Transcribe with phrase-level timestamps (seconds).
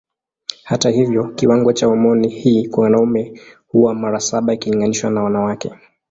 [0.63, 5.73] Hata hivyo kiwango cha homoni hii kwa wanaume huwa mara saba ikilinganishwa na wanawake.